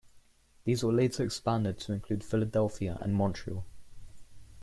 [0.63, 3.63] These were later expanded to include Philadelphia and Montreal.